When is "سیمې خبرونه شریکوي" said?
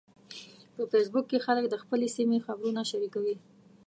2.15-3.35